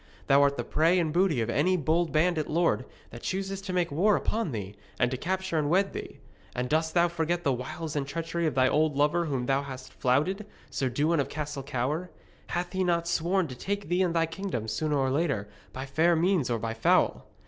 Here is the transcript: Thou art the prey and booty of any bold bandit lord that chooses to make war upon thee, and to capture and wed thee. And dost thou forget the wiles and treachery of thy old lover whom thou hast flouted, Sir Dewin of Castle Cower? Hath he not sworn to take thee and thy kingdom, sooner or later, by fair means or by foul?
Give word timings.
Thou 0.25 0.41
art 0.41 0.57
the 0.57 0.63
prey 0.63 0.97
and 0.97 1.13
booty 1.13 1.41
of 1.41 1.49
any 1.51 1.77
bold 1.77 2.11
bandit 2.11 2.49
lord 2.49 2.85
that 3.11 3.21
chooses 3.21 3.61
to 3.61 3.71
make 3.71 3.91
war 3.91 4.15
upon 4.15 4.51
thee, 4.51 4.73
and 4.99 5.11
to 5.11 5.15
capture 5.15 5.59
and 5.59 5.69
wed 5.69 5.93
thee. 5.93 6.17
And 6.55 6.67
dost 6.67 6.95
thou 6.95 7.07
forget 7.07 7.43
the 7.43 7.53
wiles 7.53 7.95
and 7.95 8.07
treachery 8.07 8.47
of 8.47 8.55
thy 8.55 8.67
old 8.67 8.95
lover 8.95 9.25
whom 9.25 9.45
thou 9.45 9.61
hast 9.61 9.93
flouted, 9.93 10.47
Sir 10.71 10.89
Dewin 10.89 11.19
of 11.19 11.29
Castle 11.29 11.61
Cower? 11.61 12.09
Hath 12.47 12.73
he 12.73 12.83
not 12.83 13.07
sworn 13.07 13.47
to 13.49 13.55
take 13.55 13.89
thee 13.89 14.01
and 14.01 14.15
thy 14.15 14.25
kingdom, 14.25 14.67
sooner 14.67 14.97
or 14.97 15.11
later, 15.11 15.47
by 15.71 15.85
fair 15.85 16.15
means 16.15 16.49
or 16.49 16.57
by 16.57 16.73
foul? 16.73 17.27